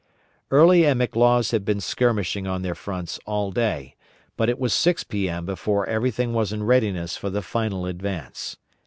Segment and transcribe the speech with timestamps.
[0.49, 3.95] Early and McLaws had been skirmishing on their fronts all day,
[4.35, 5.45] but it was 6 P.M.
[5.45, 8.57] before everything was in readiness for the final advance.